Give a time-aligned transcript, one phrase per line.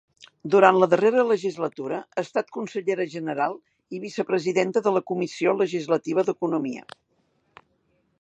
[0.53, 3.53] Durant la darrera legislatura ha estat Consellera General
[3.97, 6.87] i Vicepresidenta de la Comissió Legislativa d’Economia.